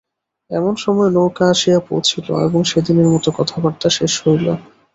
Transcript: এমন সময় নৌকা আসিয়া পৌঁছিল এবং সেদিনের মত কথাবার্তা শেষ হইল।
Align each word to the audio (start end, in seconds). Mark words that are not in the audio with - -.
এমন 0.51 0.73
সময় 0.75 1.09
নৌকা 1.11 1.45
আসিয়া 1.49 1.79
পৌঁছিল 1.89 2.27
এবং 2.47 2.59
সেদিনের 2.63 3.07
মত 3.13 3.25
কথাবার্তা 3.37 3.87
শেষ 3.97 4.13
হইল। 4.23 4.47